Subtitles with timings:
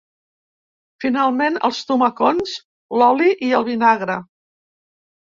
[1.03, 2.53] Finalment, els tomacons,
[3.01, 4.17] l’oli i el vinagre.